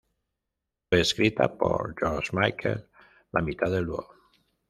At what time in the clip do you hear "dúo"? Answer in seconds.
3.85-4.07